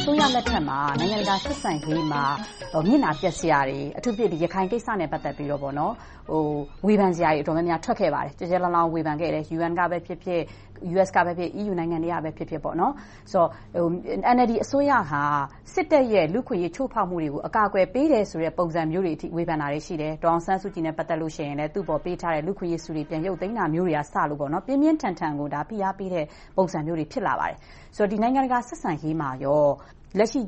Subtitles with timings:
[0.00, 2.22] အစိုးရလက်ထက်မှာ နိုင်ငံတကာဆက်ဆံရေးမှာ
[2.88, 5.60] မျက်နှာပျက်စရာတွေ၊အထူးသဖြင့် ရခိုင်ကိစ္စနဲ့ ပတ်သက်ပြီးတော့
[6.86, 10.40] ဝေဖန်စရာတွေတော်တော်များများ ထွက်ခဲ့ပါတယ်။ကျယ်ကျယ်လောင်လောင် ဝေဖန်ခဲ့တယ်။ UN ကဖြစ်ဖြစ်၊
[10.94, 12.60] US ကဖြစ်ဖြစ်၊ EU နိုင်ငံတွေကဖြစ်ဖြစ်။
[14.34, 15.22] NLD အစိုးရဟာ
[15.74, 26.24] စစ်တပ်ရဲ့ လူ့အခွင့်အရေး ချိုးဖောက်မှုတွေကို အကာအကွယ်ပေးတယ်ဆိုတဲ့ ပုံစံမျိုးတွေအထိ ဝေဖန်တာတွေ ရှိတယ်။ဒေါ်အောင်ဆန်းစုကြည်နဲ့ ပတ်သက်လို့ရှိရင်လဲ သူကိုပေးထားတဲ့ လူ့အခွင့်အရေးဆုတွေ ပြန်ရုတ်သိမ်းတာမျိုးတွေကစလို့ ပြင်းပြင်းထန်ထန်ဖိအားပေးတဲ့
[26.56, 27.58] ပုံစံမျိုးတွေ ဖြစ်လာပါတယ်။
[28.22, 29.30] နိုင်ငံတကာဆက်ဆံရေးမှာ
[30.18, 30.40] လက်ရှိ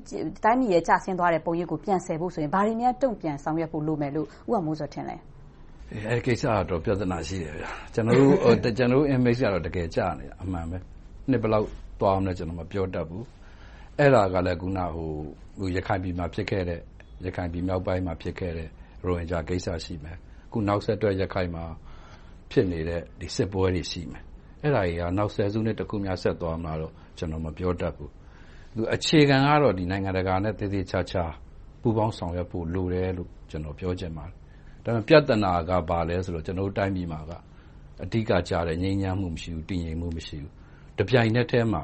[0.45, 5.17] တိုင်းပြည်ရဲ့ကျဆင်းသွားတဲ့ပုံရိပ်ကို ပြန်ဆယ်ဖို့ဆိုရင် ဘာတွေများ တုံ့ပြန်ဆောင်ရွက်ဖို့လိုမယ်လို့ ဦးအောင်မိုးဇော် ထင်သလဲ။
[6.11, 7.55] အဲဒီကိစ္စက တော့ပြဿနာရှိတယ်။
[7.95, 8.33] ကျနော်တို့
[9.15, 10.79] Image ကတော့ တကယ်ကျနေတာ အမှန်ပဲ။
[11.31, 11.67] နှစ်ဘယ်လောက်
[12.01, 13.25] သွားမလဲ ကျနော် မပြောတတ်ဘူး။
[13.99, 14.79] အဲဒါကလဲ အခုန
[15.77, 16.81] ရခိုင်ပြည်မှာ ဖြစ်ခဲ့တဲ့
[17.25, 18.69] ရခိုင်ပြည်မြောက်ပိုင်းမှာ ဖြစ်ခဲ့တဲ့
[19.05, 20.17] ရိုဟင်ဂျာကိစ္စ ရှိမယ်။
[20.47, 21.65] အခုနောက်ဆက်တွဲ ရခိုင်မှာ
[22.51, 23.01] ဖြစ်နေတဲ့
[23.37, 24.23] စစ်ပွဲတွေ ရှိမယ်။
[24.63, 28.11] အဲဒါတွေက နောက်ဆယ်စုနှစ်တခုများ ဆက်သွားမလားတော့ ကျနော် မပြောတတ်ဘူး။
[28.95, 31.25] အခြေခံကတော့ နိုင်ငံတကာနဲ့ သေသေချာချာ
[31.81, 34.35] ပူးပေါင်းဆောင်ရွက်ဖို့ လိုတယ်လို့ ကျနော် ပြောချင်ပါတယ်။
[34.85, 37.33] ဒါပေမဲ့ ပြဿနာက ဘာလဲဆိုတော့ ကျနော်တို့ တိုင်းပြည်မှာက
[38.05, 40.53] အဓိကကျတဲ့ ငြိမ်းချမ်းမှု မရှိဘူး။တည်ငြိမ်မှု မရှိဘူး။
[40.99, 41.83] တပြိုင်နက်ထဲမှာ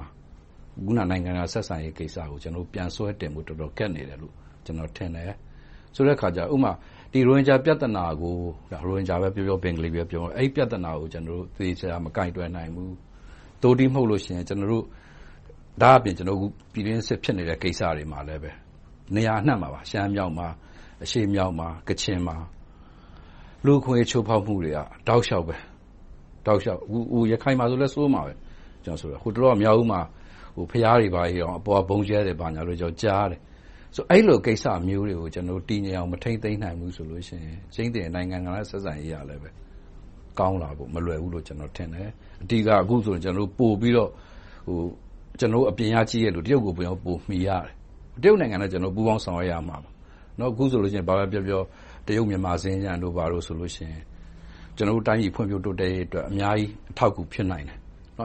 [0.79, 2.39] အခုန နိုင်ငံတကာဆက်ဆံရေးကိစ္စကို
[2.73, 5.37] ပြန်ဆွဲတင်ဖို့ တော်တော်ခက်နေတယ်လို့ ကျနော်ထင်တယ်။
[5.95, 6.73] ဆိုတဲ့အခါကြတော့ ဥပမာ
[7.13, 8.35] ရိုဟင်ဂျာပြဿနာကို
[8.73, 11.21] ရိုဟင်ဂျာပဲပြောပြော၊ဘင်္ဂလီပဲပြောပြော အဲဒီပြဿနာကို သေ
[11.59, 12.93] သေချာချာ မကိုင်တွယ်နိုင်ဘူး။
[13.63, 14.45] သို့တည်းမဟုတ်လို့ရှိရင်
[15.83, 16.27] ဒါ့အပြင်ပြည်
[16.87, 18.37] တွင်းစစ်ဖြစ်နေတဲ့ကိစ္စတွေမှာလဲ
[19.15, 20.49] နေရာအနံှမှာပါရှမ်းမြောက်မှာ၊
[21.05, 22.37] အရှေ့မြောက်မှာ၊ကချင်မှာ
[23.65, 25.57] လူ့အခွင့်အရေးချိုးဖောက်မှုတွေကတောက်လျှောက်ပဲ။
[27.33, 28.37] ရခိုင်မှာဆိုလဲဆိုးပါတယ်။
[29.23, 30.01] ဟိုတလောကမြောက်ဦးမှာ
[30.57, 32.37] ဘုရားတွေဘာတွေအပေါ်ကဗုံးကျဲတယ်
[32.69, 33.41] လို့ကြားတယ်။
[34.11, 35.29] အဲဒီလိုကိစ္စမျိုးတွေကို
[35.69, 37.25] တည်ငြိမ်အောင်မထိန်းသိမ်းနိုင်ဘူးဆိုရင်
[37.75, 39.37] ကြိမ်သေနိုင်ငံတကာနဲ့ဆက်ဆံရေးကလဲ
[40.39, 42.11] ကောင်းလာဖို့မလွယ်ဘူးလို့ကျနော်ထင်တယ်။
[42.43, 44.11] အဓိကအခုဆိုရင်ပိုပြီးတော့
[45.39, 47.73] ကျနော်တို့ အပြင်ကကြည့်တဲ့လူ တရုတ်ကို ပိုမှီရတယ်။
[48.23, 49.77] တရုတ်နိုင်ငံနဲ့ပူးပေါင်းဆောင်ရွက်ရမှာ။
[50.51, 51.63] အခုဆိုရင် ဘာပဲပြောပြော
[52.07, 53.15] တရုတ်-မြန်မာ စင်္ကြန်တို့
[53.47, 53.97] ဆိုရင်
[54.77, 57.79] ကျနော်တို့တိုင်းပြည် ဖွံ့ဖြိုးတိုးတက်ရေးအတွက် အများကြီး အထောက်အကူ ဖြစ်နိုင်တယ်။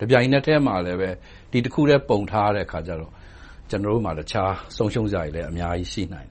[0.00, 0.94] တပြိုင်နက်ထဲမှာလဲ
[1.52, 3.10] ဒီတခုတည်း ပုံထားရတဲ့အခါကြတော့
[3.70, 6.28] ကျနော်တို့မှာ တခြားဆုံးရှုံးစရာတွေလည်း အများကြီး ရှိနိုင်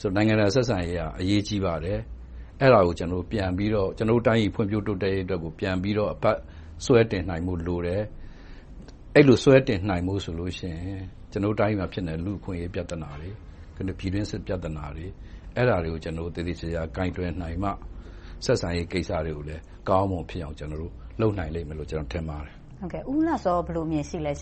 [0.00, 1.98] တယ်။နိုင်ငံတကာဆက်ဆံရေးက အရေးကြီးပါတယ်။
[2.60, 3.70] အဲဒါကို ကျနော်တို့ တိုင်းပြည်
[4.54, 6.36] ဖွံ့ဖြိုးတိုးတက်ရေးအတွက်ကို ပြန်ပြီးတော့အပတ်
[6.84, 8.02] ဆွဲတင်နိုင်ဖို့ လိုတယ်။
[9.18, 10.78] အဲဒီလိုဆွဲတင်နိုင်ဖို့ဆိုရင်
[11.32, 13.28] ကျနော်တို့တိုင်းပြည်မှာဖြစ်နေတဲ့လူ့အခွင့်အရေးပြဿနာတွေ၊
[13.98, 15.06] ပြည်တွင်းစစ်ပြဿနာတွေ
[15.56, 16.00] အဲဒါတွေကို
[16.34, 17.70] သေသေချာချာကိုင်တွယ်နိုင်မှ
[18.44, 20.56] ဆက်ဆံရေးကိစ္စတွေကိုလည်းကောင်းကောင်းမွန်မွန်ဖြစ်အောင်
[21.20, 22.54] လုပ်နိုင်လိမ့်မယ်လို့ထင်ပါတယ်။
[23.10, 24.32] ဦးဦးလှစောဘယ်လိုအမြင်ရှိပါလဲ။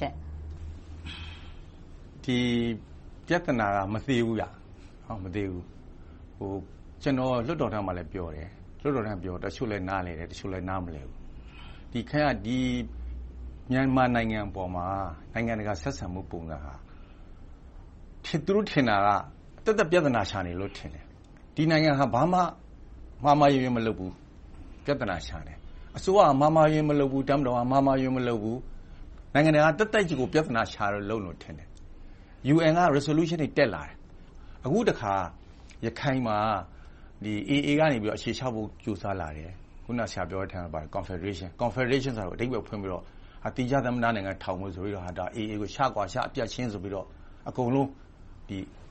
[2.24, 2.38] ဒီ
[3.26, 4.36] ပြဿနာကမသေးဘူး။
[7.02, 8.48] ကျနော်လွှတ်တော်ထဲမှာလည်းပြောတယ်။
[8.78, 11.16] တချို့လဲနားလည်တယ်။တချို့လဲနားမလည်ဘူး။
[13.70, 14.86] မြန်မာနိုင်ငံပေါ်မှာ
[15.32, 16.74] နိုင်ငံတကာဆက်ဆံမှုပုံစံဟာ
[18.46, 19.08] သူတို့ထင်တာက
[19.64, 21.04] သက်သက်ပြဿနာရှာနေတယ်လို့ ထင်တယ်။
[21.54, 22.38] ဒီနိုင်ငံဟာ ဘာမှ
[23.24, 24.12] မှားမှားယွင်းယွင်း မလုပ်ဘူး။
[24.84, 25.56] ပြဿနာရှာတယ်။
[25.96, 28.58] အစိုးရက မှားမှားယွင်းယွင်း မလုပ်ဘူး။တပ်မတော်က မှားမှားယွင်းယွင်း မလုပ်ဘူး။
[29.34, 31.68] နိုင်ငံတကာက သက်သက်ကြီးကို ပြဿနာရှာလုပ်နေတယ်လို့ ထင်တယ်။
[32.54, 33.96] UN က resolution တွေ တက်လာတယ်။
[34.64, 35.14] အခုတခါ
[35.84, 36.36] ရခိုင်မှာ
[37.26, 39.50] AA ကနေ အခြေချဖို့ ကြိုးစားလာတယ်။
[39.80, 40.88] အခုန ဆရာပြောတဲ့အထဲမှာပါတယ်
[41.60, 43.04] Confederation ဆိုတာကို အဓိပ္ပါယ်ဖွင့်ပြီးတော့
[43.56, 45.04] သီးခြားသမ္မတနိုင်ငံ ထောင်မယ်ဆိုပြီးတော့
[45.36, 47.06] AA ကိုရှကွာရှအပြတ်ရှင်းဆိုပြီးတော့
[47.48, 47.88] အကုန်လုံး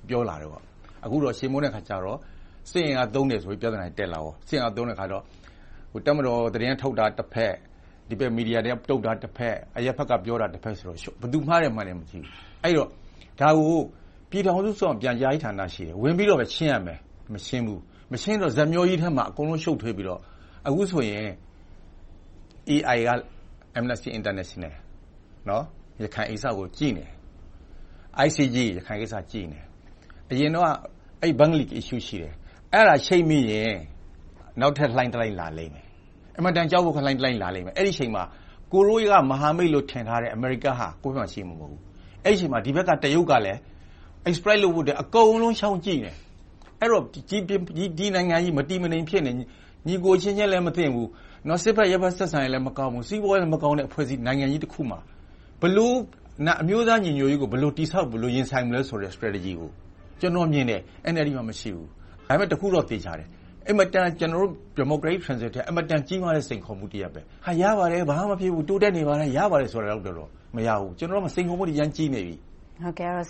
[0.08, 0.50] ပြောလာတယ်။
[1.06, 2.18] အခုတော့ ချေမှုန်းတဲ့အခါကြတော့
[2.72, 5.24] စစ်အင်အားသုံးတယ်ဆိုပြီး ပြဿနာတွေ တက်လာတယ်။စစ်အင်အားသုံးတဲ့အခါကြတော့
[6.06, 7.54] တပ်မတော်သတင်းထုတ်တာတဘက်၊
[8.10, 12.24] ဒီဘက် မီဒီယာတွေကထုတ်တာတဘက်၊အရပ်ဘက်က ပြောတာတဘက်ဆိုတော့ ဘယ်သူမှားတယ်၊မှန်တယ် မသိဘူး။
[12.64, 12.90] အဲဒီတော့
[13.42, 13.82] ဒါကို
[14.30, 17.00] ပြည်ထောင်စုအစိုးရမှာပြန်ကြားရေးဌာန ရှိတယ်။ဝင်ပြီးတော့ ရှင်းရမယ်။
[17.34, 17.80] မရှင်းဘူး။
[18.12, 20.20] မရှင်းတော့ ဇာတ်မျှောကြီးထဲမှာ အကုန်လုံး ရှုပ်ထွေးပြီးတော့
[20.68, 21.28] အခုဆိုရင်
[22.70, 23.10] AI က
[23.78, 24.74] Amnesty International
[26.02, 27.12] ရခိုင်ကိစ္စကို ကြည့်နေတယ်။
[28.26, 29.66] ICG ရခိုင်ကိစ္စ ကြည့်နေတယ်။
[30.32, 32.34] အရင်တုန်းက ဘင်္ဂလီ issue ရှိတယ်။
[32.74, 33.76] အဲဒါချိတ်မိရင်
[34.60, 35.86] နောက်ထပ်လှိုင်းတလှိုင်း လာလိမ့်မယ်။
[36.36, 38.24] အင်မတန် ကြောက်ဖို့ကောင်းတဲ့ လှိုင်းတလှိုင်း လာလိမ့်မယ်။အဲဒီအချိန်မှာ
[38.74, 41.82] ကိုရီးယားကမဟာမိတ်လို့ ထင်ထားတဲ့ အမေရိကဟာ ကိုယ့်ဘက်မှာ ရှိမှာ မဟုတ်ဘူး။
[42.26, 43.60] အဲဒီအချိန်မှာ ဒီဘက်က တရုတ်ကလည်း
[44.30, 46.16] exploit လုပ်ဖို့အတွက် အကုန်လုံး ချောင်းကြည့်နေတယ်။
[46.82, 46.88] အဲ
[47.18, 47.62] ဒီတော့
[48.00, 49.48] ဒီနိုင်ငံကြီး မတည်မငြိမ် ဖြစ်နေတယ်။
[49.88, 51.08] ညီအကိုအချင်းချင်းလည်း မသင့်ဘူး။
[51.64, 53.86] စစ်ဘက်-အရပ်ဘက် ဆက်ဆံရေးလည်း မကောင်းဘူး။စီးပွားရေးလည်း မကောင်းတဲ့
[54.26, 55.00] နိုင်ငံကြီးတခုမှာ
[55.62, 55.92] ဘယ်လို
[56.62, 59.72] အမျိုးသားညီညွှတ်ရေးကို ဘယ်လို တည်ဆောက်၊ရင်ဆိုင်မလဲဆိုတဲ့ strategy ကို
[60.20, 60.82] ကျနော်မြင်တယ်။
[61.14, 61.88] NLD မှာ မရှိဘူး။
[62.28, 63.28] ဒါပေမဲ့ တခုတော့ သေချာတယ်။
[64.20, 67.12] ကျနော်တို့ democratic transition အတွက်အင်မတန် ကြီးမားတဲ့ စိန်ခေါ်မှုတရပ်။
[67.62, 72.36] ရပါတယ်။ဘာမှမဖြစ်ဘူး။တိုးတက်နေပါတယ်။ရပါတယ်ဆိုတာလောက်နဲ့တော့ မရဘူး။ကျနော်တို့မှာ စိန်ခေါ်မှုတွေ အရမ်းကြီးနေပြီ။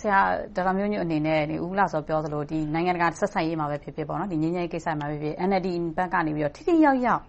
[0.00, 0.18] ဆရာ
[0.56, 2.42] ဒေါက်တာမျိုးညွှန့်အနေနဲ့ ဦးဦးလှစော ပြောသလို
[2.74, 7.22] နိုင်ငံတကာဆက်ဆံရေးမှာဖြစ်ဖြစ်၊ငြိမ်းချမ်းရေးကိစ္စမှာဖြစ်ဖြစ် NLD ဘက်ကနေ ထိထိရောက်ရောက်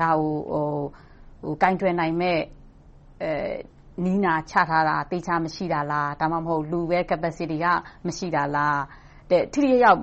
[0.00, 2.42] ဒါကို ကိုင်တွယ်နိုင်မယ့်
[4.04, 7.66] နည်းနာချထားတာ သေချာမရှိတာလား။ဒါမှမဟုတ် လူပဲ Capacity က
[8.06, 8.76] မရှိတာလား။
[9.30, 9.98] ထိထိရောက်ရောက်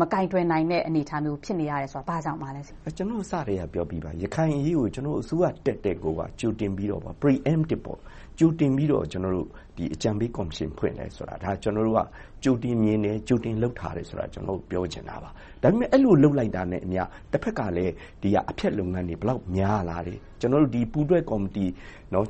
[0.00, 2.60] မကိုင်တွယ်နိုင်တဲ့ အနေအထားမျိုး ဖြစ်နေရတယ်ဆိုတာ ဘာကြောင့်ပါလဲ။
[2.96, 6.06] ကျနော်အစကတည်းက ပြောပြီးပါ။ရခိုင်အရေးကိုကျနော်တို့အစိုးရတက်ကတည်းက
[6.40, 7.84] ကြိုတင်ပြီးတော့ Pre-emptive
[8.38, 9.04] ကြိုတင်ပြီးတော့
[9.94, 12.00] အကြံပေးကော်မရှင်ဖွဲ့တယ်ဆိုတာဒါကျနော်တို့က
[12.44, 15.30] ကြိုတင်မြင်တယ်၊ကြိုတင်လုပ်ထားတယ်ဆိုတာကိုကျနော်တို့ပြောချင်တာပါ။
[15.62, 17.86] ဒါပေမဲ့အဲဒီလိုလုပ်လိုက်တာနဲ့အမျှတဘက်ကလဲ
[18.50, 21.66] အဖျက်လုပ်ငန်းတွေဘယ်လောက်များလာတယ်။ကျနော်တို့ပူးတွဲကော်မတီ
[22.12, 22.22] လွှ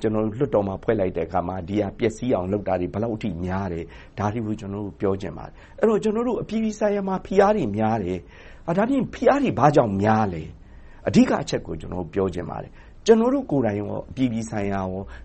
[0.45, 3.85] တ်တော်မှာဖွဲ့လိုက်တဲ့အခါမှာဒီဟာပျက်စီးအောင်လုပ်တာတွေဘယ်လောက်အထိများတယ်။
[4.19, 8.19] ဒါတွေကိုကျနော်တို့ပြောချင်ပါတယ်။အဲဒီတော့ကျနော်တို့အပြည်ပြည်ဆိုင်ရာမှာဖိအားတွေများတယ်။
[8.79, 10.43] ဒါဖြင့်ဖိအားတွေဘာကြောင့်များလဲ။
[11.09, 12.71] အဓိကအချက်ကိုကျနော်တို့ပြောချင်ပါတယ်။
[13.07, 14.81] ကျနော်တို့ကိုယ်တိုင်အပြည်ပြည်ဆိုင်ရာ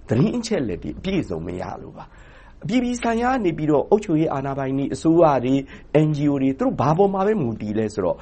[0.10, 2.06] သတင်းအချက်အလက်တွေအပြည့်အစုံမရလို့ပါ။
[2.64, 3.52] အပြည်ပြည်ဆိုင်ရာကနေ
[3.90, 5.54] အုပ်ချုပ်ရေးအာဏာပိုင်တွေ၊အစိုးရတွေ၊
[6.08, 8.18] NGO တွေသူတို့ဘာပေါ်မှာမူတည်လဲဆိုတော့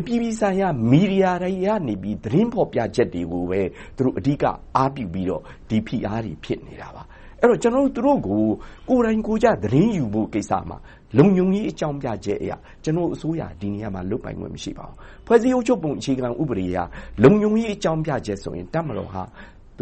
[0.00, 3.60] အပြည်ပြည်ဆိုင်ရာမီဒီယာတွေကနေသတင်းဖော်ပြချက်တွေကိုပဲ
[3.96, 4.44] သူတို့အဓိက
[4.76, 7.02] အားပြုပြီးတော့ဒီဖိအားတွေဖြစ်နေတာပါ။
[7.42, 8.42] အဲဒီတော့ ကျနော်တို့ သူတို့ကို
[8.88, 10.78] ကိုယ်တိုင်ကိုယ်ကျ သတင်းယူဖို့ကိစ္စမှာ
[11.16, 12.52] လုံခြုံရေးအကြောင်းပြချက်အရ
[12.84, 14.96] ကျနော်တို့အစိုးရက ဒီနေရာမှာ လုပ်ပိုင်ခွင့် မရှိပါဘူး။
[15.26, 16.78] ဖွဲ့စည်းအုပ်ချုပ်ပုံ အခြေခံဥပဒေအရ
[17.22, 19.10] လုံခြုံရေးအကြောင်းပြချက်ဆိုရင် တပ်မတော်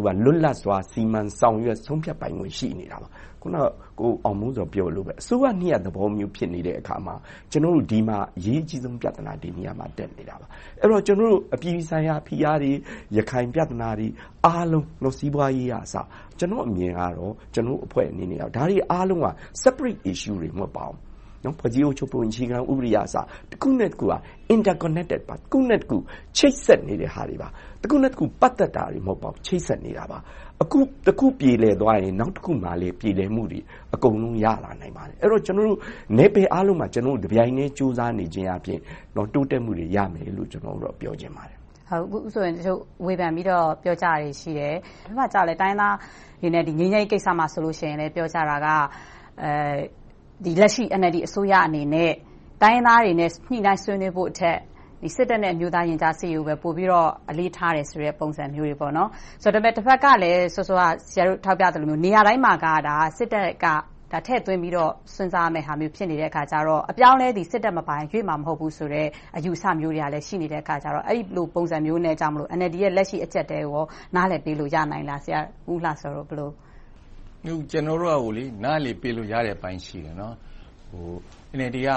[0.04, 3.08] ကလွတ်လပ်စွာစီမံဆောင်ရွက်ဆုံးဖြတ်ပိုင်ခွင့်ရှိနေတာပါ။
[3.38, 3.56] အခုန
[4.00, 7.14] ကိုအောင်မိုးဇော်ပြောသလိုပဲအစိုးရနှစ်ရပ်သဘောမျိုးဖြစ်နေတဲ့အခါမှာ
[7.52, 10.46] ကျနော်တို့ဒီမှာအရေးကြီးဆုံးပြဿနာဒီနေရာမှာတက်နေတာပါ။
[10.82, 12.72] အဲဒီတော့ကျနော်တို့အပြည်ပြည်ဆိုင်ရာဖိအားတွေ၊
[13.16, 14.08] ရခိုင်ပြဿနာတွေ
[14.46, 15.94] အားလုံးစီးပွားရေးကအစ
[16.38, 19.28] ကျနော့်အမြင်ကတော့ကျနော်တို့အဖွဲ့အနေနဲ့ဒါတွေအားလုံးက
[19.62, 21.05] Separate Issues တွေမဟုတ်ပါဘူး
[21.58, 23.16] ဖွဲ့စည်းအုပ်ချုပ်ပုံအခြေခံဥပဒေကအစ
[23.52, 24.14] တခုနဲ့တခုက
[24.54, 25.96] Interconnected ပါ။တခုနဲ့တခု
[26.36, 27.48] ချိတ်ဆက်နေတဲ့ဟာတွေပါ။
[27.82, 30.18] တခုနဲ့တခုပတ်သက်တာတွေမဟုတ်ပါဘူး။ချိတ်ဆက်နေတာပါ။
[30.62, 33.60] အခုတခုပြေလည်သွားရင်နောက်တခုမှာလည်းပြေလည်မှုတွေ
[33.94, 35.78] အကုန်လုံးရလာနိုင်ပါတယ်။အဲဒီတော့ကျနော်တို့
[36.18, 38.80] နယ်ပယ်အားလုံးမှာကျနော်တို့တပြိုင်တည်းကြိုးစားနေခြင်းအားဖြင့်
[39.16, 41.56] တိုးတက်မှုတွေရမယ်လို့ကျနော်တို့ပြောချင်ပါတယ်။
[41.90, 44.74] အခုဆိုရင်တချို့ဝေဖန်ပြီးတော့ပြောကြတာတွေရှိတယ်။
[45.06, 45.96] တဘက်မှာကြတော့တိုင်းရင်းသား
[46.40, 48.68] တွေနဲ့ငြိမ်းချမ်းရေးကိစ္စမှာဆိုရင်လဲပြောကြတာက
[50.60, 52.12] လက်ရှိ NLD အစိုးရအနေနဲ့
[52.62, 54.58] တိုင်းရင်းသားတွေနဲ့ ညှိနှိုင်းဆွေးနွေးဖို့ထက်
[55.16, 58.88] စစ်တပ်နဲ့ အမျိုးသားရင်ကြားစေ့ရေးကိုပဲ ပိုပြီးတော့ အလေးထားတယ်ဆိုတဲ့ ပုံစံမျိုးတွေ။ဒါ
[59.54, 62.66] ပေမဲ့တဘက်ကလဲ စောစောက ဆရာတို့ ထောက်ပြသလိုမျိုး နေရာတိုင်းမှာက
[63.18, 63.66] စစ်တပ်က
[64.26, 73.84] ထည့်သွင်းပြီးတော့ စဉ်းစားရမယ့်ဟာမျိုး ဖြစ်နေတဲ့အခါကြတော့ အပြောင်းအလဲသည် စစ်တပ်မပါရင် ရွေ့မှာမဟုတ်ဘူးဆိုတဲ့ အယူအဆမျိုးတွေကလည်း ရှိနေတဲ့အခါကြတော့ အဲဒီလို ပုံစံမျိုးနဲ့ကြောင့် NLD ရဲ့ လက်ရှိ အကျပ်အတည်းကို
[74.14, 75.40] နားလည်ပေးလို့ ရနိုင်လား။ဆရာ
[75.72, 76.50] ဦးလှစောတို့ ဘယ်လို
[77.70, 80.14] ကျနော်တို့က နားလည်ပေးလို့ရတဲ့အပိုင်း ရှိတယ်။
[81.58, 81.90] NLD က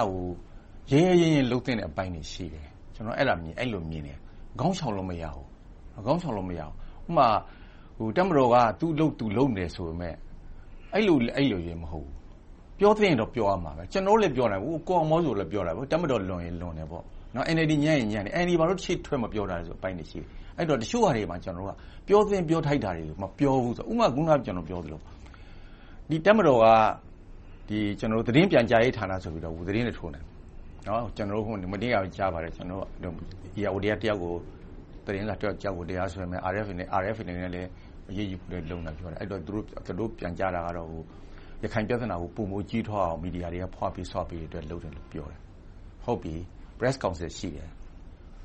[0.92, 2.66] ရဲရဲရင့်ရင့် လုပ်သင့်တဲ့အပိုင်းတွေ ရှိတယ်။
[2.96, 4.18] ကျနော် အဲဒီလိုမြင်တယ်။
[4.60, 5.46] ခေါင်းရှောင်လို့ မရဘူး။
[6.06, 6.74] ခေါင်းရှောင်လို့မရဘူး။
[7.08, 7.28] ဥပမာ
[8.18, 10.18] တပ်မတော်က သူ့အလုပ် သူလုပ်နေတယ် ဆိုပေမယ့်
[10.94, 12.16] အဲဒီလိုကြီးမဟုတ်ဘူး။
[12.80, 17.04] ပြောသင့်ရင်တော့ ပြောရမှာပဲ။ကျနော်တို့လည်း ပြောတယ်။ကိုအောင်မောဇော်လည်း ပြောတယ်။တပ်မတော်လွန်ရင် လွန်တယ်ပေါ့။
[17.56, 25.00] NLD ညံ့ရင် ညံ့တယ်။ NLD ဘာလို့ ရှေ့ထွက် မပြောတာလဲဆိုတဲ့အပိုင်းတွေ ရှိတယ်။အဲဒီတော့ တချို့ဟာတွေမှာ ကျနော်တို့က ပြောသင့်ပြောထိုက်တာတွေကို မပြောဘူး။ဥပမာ အခုန ကျနော်ပြောသလို
[26.26, 26.66] တပ်မတော်က
[27.70, 30.26] သတင်းပြန်ကြားရေးဌာနဆိုပြီးသတင်းတွေ ထုတ်နေတယ်။
[31.18, 32.52] ကျနော်တို့ မနေ့ကကြားပါတယ်
[33.58, 34.34] ဧရာဝတီက တယောက်ကို
[35.06, 36.74] သတင်းစာတယောက်ကို တရားစွဲမယ်။ RFA
[37.28, 37.70] နဲ့လည်း
[38.10, 39.18] အရေးယူဖို့ လုပ်နေတယ်ပြောတယ်။
[39.86, 40.88] သူတို့ ပြန်ကြားတာကတော့
[41.64, 45.40] ရခိုင်ပြဿနာကို ပိုမိုကြီးထွားအောင် မီဒီယာတွေက ဖွပြီးဆွပေးတဲ့အတွက် လုပ်တယ်လို့ ပြောတယ်။
[46.04, 46.36] ဟုတ်ပြီ
[46.80, 47.70] Press Council ရှိတယ်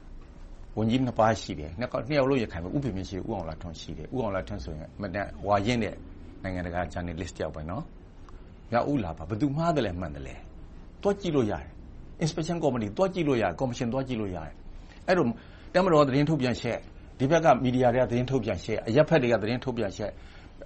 [0.76, 1.88] ။ဝန်ကြီးနှစ်ပါး ရှိတယ်။နှစ်
[2.18, 5.94] ယောက်လုံး ရခိုင်ပဲ။ဦးဖေမြင့် ရှိတယ်။ဦးအောင်လှထွန်း ရှိတယ်။ဦးအောင်လှထွန်းဆိုရင် အင်မတန် ဝါရင့်တဲ့
[6.44, 10.34] နိုင်ငံတကာဂျာနယ်လစ်တယောက်။မြောက်ဦးလာပါ။ဘယ်သူမှားသလဲ၊မှန်သလဲ။
[11.02, 11.70] သွားကြည့်လို့ရတယ်။
[12.22, 14.52] Inspection Committee သွားကြည့်လို့ရတယ်။ကော်မရှင်သွားကြည့်လို့ရတယ်။
[15.08, 15.26] အဲဒီလို
[15.74, 16.76] တပ်မတော်ကသတင်းထုတ်ပြန်ချက်၊
[17.18, 20.10] ဒီဘက်ကမီဒီယာတွေကသတင်းထုတ်ပြန်ချက်၊အရပ်ဘက်တွေကသတင်းထုတ်ပြန်ချက်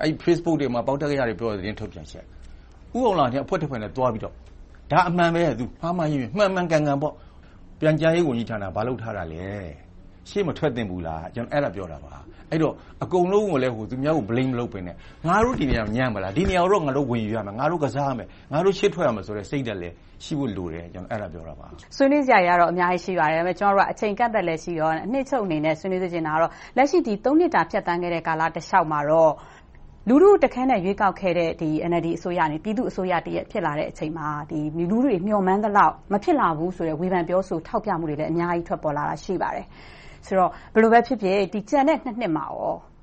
[0.24, 2.24] ၊Facebook တွေမှာပေါက်တက္ကရာတွေပြောတဲ့သတင်းထုတ်ပြန်ချက်။
[2.96, 4.34] ဦးအောင်လှနဲ့အဖွဲ့တဖွဲ့နဲ့သွားပြီးတော့
[4.90, 5.42] ဒါအမှန်ပဲ
[5.80, 6.98] မှားမှားယွင်းယွင်းမှန်မှန်ကန်ကန်
[7.80, 9.46] ပြန်ကြားရေးဝန်ကြီးဌာနကဘာလုပ်ထားတာလဲ။
[10.30, 12.12] ရှေ့မထွက်သင့်ဘူးလား။ကျနော်အဲဒါပြောတာပါ။
[12.52, 14.94] အဲဒီတော့အကုန်လုံးကိုလည်းသူများကို Blame မလုပ်ဘဲနဲ့
[15.28, 19.94] ငါတို့ဒီနေရာညံ့မလား။ဒီနေရာကိုတော့ငါတို့ဝင်ယူရမယ်။ငါတို့ကစားရမယ်။ငါတို့ရှေ့ထွက်ရမယ်ဆိုတဲ့စိတ်ဓါတ်လည်း
[20.24, 21.66] ရှိဖို့လိုတယ်။အဲဒါပြောတာပါ။
[21.96, 29.32] ဆွေးနွေးစရာတွေကတော့အများကြီးရှိပါတယ်။ကျမတို့ကအချိန်အကန့်အသတ်လည်းရှိတော့အနှစ်ချုပ်အနေနဲ့ဆွေးနွေးစေချင်တာကတော့လက်ရှိနှစ်တာဖြတ်သန်းခဲ့တဲ့ကာလတလျှောက်မှာတော့
[30.08, 31.50] လူထုတခဲနက်ရွေးကောက်ခဲ့တဲ့
[31.90, 34.28] NLD အစိုးရကနေပြည်သူ့အစိုးရတရပ်ဖြစ်လာတဲ့အချိန်မှာ
[34.78, 39.66] လူထုတွေမျှော်မှန်းသလောက်မဖြစ်လာဘူးဆိုတဲ့ဝေဖန်ပြောဆိုထောက်ပြမှုတွေလည်းအများကြီးထွက်ပေါ်လာတာရှိပါတယ်။
[40.28, 42.46] ဆိုတော့ ဘယ်လိုပဲဖြစ်ဖြစ် ကျန်တဲ့ နှစ်မှာ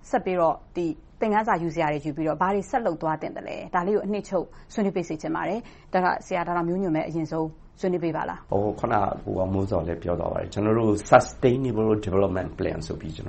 [0.10, 5.60] ဆက်ပြီးတော့ သင်ခန်းစာယူစရာတွေ ယူပြီးတော့ ဘာတွေဆက်လုပ်သွားသင့်သလဲ။ဒါလေးကို အနှစ်ချုပ် ဆွေးနွေးပေးစေချင်ပါတယ်။
[6.26, 7.48] ဆရာဒေါက်တာမျိုးညွှန့်ပဲအရင်ဆုံး
[7.80, 8.94] ဆွေးနွေးပေးပါလား။အခုန
[9.26, 13.20] ကိုအောင်မိုးဇော်လည်းပြောသွားပါတယ်။ကျနော်တို့ Sustainable Development Plan ဆိုပြီးချ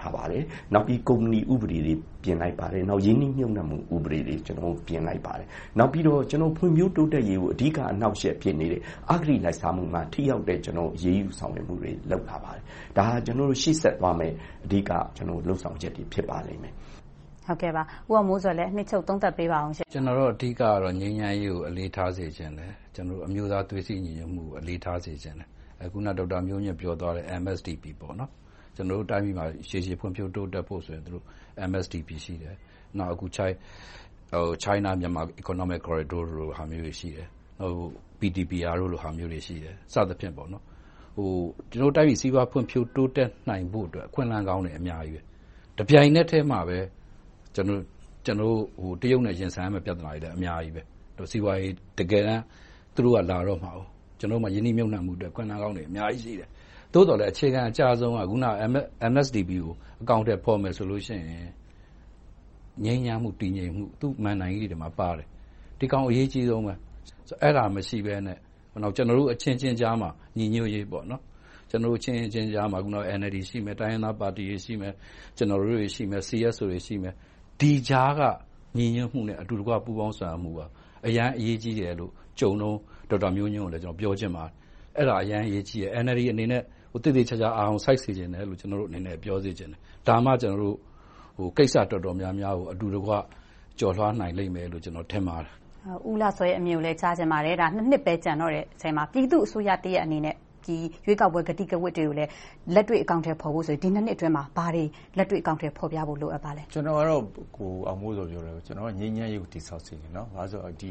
[0.00, 0.42] ထားပါတယ်။
[0.74, 5.46] နောက်ပြီးကုမ္ပဏီဥပဒေတွေပြင်လိုက်ပါတယ်။နောက်ရင်းနှီးမြုပ်နံှမှုဥပဒေတွေပြင်လိုက်ပါတယ်။
[5.78, 6.20] နောက်ပြီးတော့
[6.58, 10.62] ဖွံ့ဖြိုးတိုးတက်ရေးကိုအဓိကအနှောင့်အယှက်ဖြစ်နေတဲ့အဂတိလိုက်စားမှုမှာထိရောက်တဲ့အ
[11.02, 12.62] ရေးယူဆောင်ရွက်မှုတွေလုပ်လာပါတယ်။
[12.96, 14.90] ဒါဟာကျနော်တို့ရှေ့ဆက်သွားမယ့်အဓိက
[15.48, 16.74] လုပ်ဆောင်ချက်တွေဖြစ်ပါလိမ့်မယ်။
[17.48, 25.48] ဟုတ်ကဲ့ပါဦးအောင်မိုးစောလည်းနှစ်ချုပ်သုံးသပ်ပေးပါအောင်ရှင်ကျွန်တော်တို့အဓိကကတော့ငြိမ်းချမ်းရေးကိုအလေးထားစေခြင်းတယ်ကျွန်တော်တို့အမျိုးသားသွေးစည်းညီညွတ်မှုကိုအလေးထားစေခြင်းတယ်
[25.84, 28.30] အခုနဒေါက်တာမျိုးညွန့်ပြောသွားတဲ့ MSDP ပေါ့နော်
[28.76, 31.24] ကျွန်တော်တို့တိုင်းပြည်မှာရှေ့ရှေ့ဖွံ့ဖြိုးတိုးတက်ဖို့ဆိုရင်တို့
[31.70, 32.54] MSDP ရှိတယ်
[32.98, 33.54] နောက်အခု China
[34.32, 37.26] ဟို China မြန်မာ Economic Corridor လို့ဟာမျိုးတွေရှိတယ်
[37.60, 37.88] ဟို
[38.20, 40.64] PTPR လို့ဟာမျိုးတွေရှိတယ်စသဖြင့်ပေါ့နော်
[41.16, 41.30] ဟို
[41.70, 45.20] ကျွန်တော်တိုင်းပြည်စီးပွားဖွံ့ဖြိုးတိုးတက်နိုင်ဖို့အတွက်အခွင့်အလမ်းကောင်းတွေအများကြီးပဲ
[45.78, 46.78] တပြိုင်နက်တည်းမှာပဲ
[47.58, 47.82] ကျွန်တော်
[48.26, 50.82] ကျွန်တော်ဟိုတရုတ်နဲ့ ရင်ဆိုင်ရမယ့် ပြဿနာတွေလည်း အများကြီးပဲ
[51.16, 52.42] တို့စီးပွားရေး တကယ်တမ်း
[52.94, 53.80] သူတို့က လာတော့မှာ哦
[54.18, 56.48] ကျွန်တော်မှယင်းနှိမ့်မြုပ်နှံမှုအတွက်ခွင့်လန်းကောင်းတွေ အများကြီးရှိတယ်
[56.92, 58.46] သို့တော်လည်းအခြေခံအကြဆုံးကခုန
[59.12, 61.50] MSDP ကို အကောင့်ထဲပေါ်မယ်ဆိုလို့ရှိရင်
[62.84, 65.26] ငြိမ်းချမ်းမှု တည်ငြိမ်မှု သူ့မှန်နိုင်ရေးတွေမှာပါတယ်
[65.78, 66.74] ဒီကောင် အရေးကြီးဆုံးပဲ
[67.42, 68.38] အဲ့ဒါမရှိဘဲနဲ့
[68.82, 71.22] နောက်ကျွန်တော်တို့အချင်းချင်းကြားမှာ ညီညွတ်ရေးပေါ့နော်
[71.70, 74.94] ကျွန်တော်တို့ချင်းချင်းကြားမှာခုန NLD ရှိမယ် တိုင်းရင်းသားပါတီတွေ ရှိမယ်
[75.36, 77.14] ကျွန်တော်တို့တွေ ရှိမယ် CSO တွေ ရှိမယ်
[77.60, 78.20] ဒီကြားက
[78.76, 80.60] ညီညွတ်မှုနဲ့အတူတကွပူးပေါင်းဆောင်မှုက
[81.06, 82.76] အရန်အရေးကြီးတယ်လို့ကြုံတော့
[83.10, 84.52] ဒေါက်တာမျိုးညွန့်ကိုလည်းကျွန်တော်ပြောချင်ပါတယ်
[84.96, 86.62] အဲ့ဒါအရန်အရေးကြီးတယ် NLD အနေနဲ့
[86.92, 90.76] ဟိုတည်တည်ချာချာအာအောင်စိုက်စေခြင်းတယ်လို့ကျွန်တော်တို့အနေနဲ့ပြောစေခြင်းတယ်ဒါမှကျွန်တော်တို့
[91.38, 93.12] ဟိုကိစ္စတော်တော်များများကိုအတူတကွ
[93.78, 95.52] ကြော်လွှားနိုင်လိမ့်မယ်လို့ကျွန်တော်ထင်ပါတယ်
[96.10, 100.47] ဦးလာဆွဲရဲ့အမြင်ကိုလည်းကြားချင်ပါတယ်ဒါနှစ်နှစ်ပဲကြံတော့တဲ့အချိန်မှာပြည်သူအစိုးရတရက်အနေနဲ့ဒီ
[101.06, 102.30] ရွေးကောက်ပွဲဂတိကဝတ်တွေကိုလည်း
[102.74, 104.84] လက်တွေ့အကောင့်ထဲပေါ်ဖို့ဆိုရင် ဒီနှစ်နှစ်အတွင်းမှာ ဘာတွေ
[105.16, 107.22] လက်တွေ့အကောင့်ထဲပေါ်ပြဖို့ လိုအပ်ပါလဲ ကျွန်တော်ကတော့
[107.56, 110.90] ကိုအောင်မိုးစောပြောတယ်ကျွန်တော်က ငြိမ်းချမ်းရေးကို တည်ဆောက်စေတယ်နော်ဘာလို့ဆိုတော့ဒီ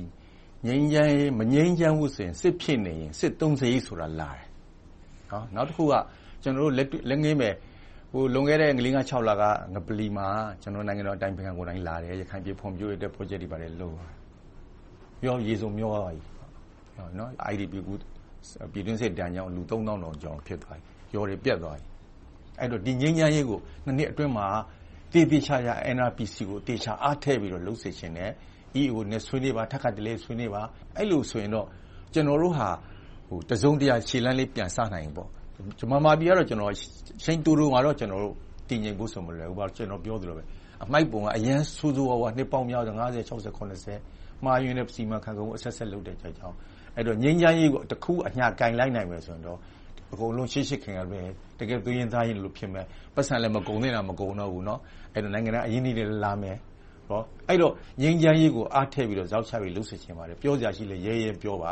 [0.65, 4.45] ငြိမ်းချမ်းရေးမငြိမ်းချမ်းဘူးဆိုရင် စစ်ဖြစ်နေရင် စစ်သုံးစရေးဆိုတာလာတယ်
[5.31, 5.93] နော်နောက်တစ်ခုက
[6.43, 7.53] ကျွန်တော်တို့ လက်လက်ငင်းမဲ့
[8.11, 9.43] ဟိုလွန်ခဲ့တဲ့ငလင်းက6လက
[9.73, 10.27] ငပလီမှာ
[10.61, 13.95] ကျွန်တော်နိုင်ငံတော်အတိုင်းပင်ခံကိုယ်တိုင်လာတယ် ရခိုင်ပြည်ဖွံ့ဖြိုးရေးတဲ့ project တွေပါတယ်လို့
[15.21, 16.21] ပြောရေစုံမျောသွားပြီ
[17.19, 17.89] နော် IDP က
[18.71, 21.85] ပြည်တွင်းစစ်တန်ကြောင့် လူ3000တောင်ကျော်ဖြစ်သွားပြီရော်တွေပြတ်သွားပြီ
[22.59, 24.47] အဲ့တော့ ဒီငြိမ်းချမ်းရေးကို နှစ်နှစ်အတွင်းမှာ
[25.11, 28.31] တည်တည်ချာချာ NRPC ကိုတေချာအားထည့်ပြီးတော့လှုပ်စေခြင်းနဲ့
[28.81, 30.61] EO နဲ့ ဆွေးနွေးပါ ထပ်ခါတလေဆွေးနွေးပါ
[30.97, 31.67] အဲ့လိုဆိုရင်တော့
[32.13, 32.69] ကျွန်တော်တို့ဟာ
[33.29, 35.29] ဟိုတစုံတရာ ခြေလမ်းလေး ပြန်စနိုင်ပေါ့
[35.79, 36.73] ကျွန်မမာပြည်ကတော့ကျွန်တော်
[37.23, 38.35] ရှိန်တူတူမှာတော့ကျွန်တော်တို့
[38.69, 40.43] တည်ငြိမ်ဖို့ဆိုမလွယ်ဘူးပါကျွန်တော်ပြောသလိုပဲ
[40.83, 43.51] အမိုက်ပုံက အရန်ဆိုးဆိုးဝါးဝါနှစ်ပေါင်းများ50 60
[43.93, 46.55] 80မှားယွင်းတဲ့ စီမံခန့်ခွဲမှုအဆက်ဆက် လုပ်တဲ့ကြောင့်
[46.96, 49.58] အဲ့တော့ငြိမ်းချမ်းရေးကိုတစ်ခုအညာကင်လိုက်နိုင်မယ်ဆိုရင်တော့
[50.12, 51.20] အကုန်လုံးရှေ့ရှေ့ခင်ရပဲ
[51.58, 54.80] တကယ်သွေးရင်သားရင်လို့ဖြစ်မယ်ပတ်စံလည်းမကုန်သေးတာမကုန်တော့ဘူးเนาะ
[55.14, 56.56] အဲ့တော့နိုင်ငံအရင်းနှီးတွေလာမယ်
[57.08, 61.70] ဟောအဲ့တော့ငြိမ်းချမ်းရေးကိုအားထည့်ပြီးတော့ဇောက်ချပြီးလှုပ်ဆက်ခြင်းပါတယ်ပြောစရာရှိလဲရဲရဲပြောပါ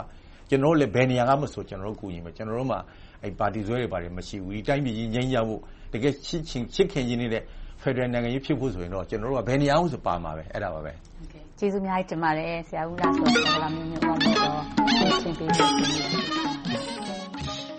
[0.48, 2.76] ကျွန်တော်တို့လည်းဘယ်နေရာကမဆိုကျွန်တော်တို့ကူညီမယ်ကျွန်တော်တို့မှ
[3.22, 5.60] အဲ့ပါတီဆွဲတွေပါတယ်မရှိဘူးဒီတိုင်းပြည်ကြီးငြိမ်းချမ်းဖို့
[5.92, 7.42] တကယ်ချစ်ချင်းချစ်ခင်ချင်းနေတဲ့
[7.82, 10.92] ဖက်ဒရယ်နိုင်ငံကြီးဖြစ်ဖို့ဆိုရင်တော့ကျွန်တော်တို့ကဘယ်နေရာမှဆိုပါမှာပဲအဲ့ဒါပါပဲ
[11.58, 14.63] ကျေးဇူးအများကြီးတင်ပါတယ်ဆရာဦးလားဆိုတော့လာမျိုးမျိုးအောင်လို့ရှ
[15.07, 16.44] င်းပြပေးပါ